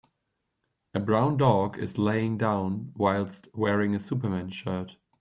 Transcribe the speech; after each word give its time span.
A 0.95 0.99
brown 0.99 1.37
dog 1.37 1.77
is 1.77 1.99
laying 1.99 2.35
down 2.39 2.91
whilst 2.97 3.49
wearing 3.53 3.93
a 3.93 3.99
superman 3.99 4.49
shirt. 4.49 4.95